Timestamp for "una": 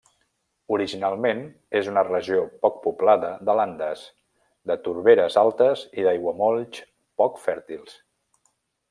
1.91-2.03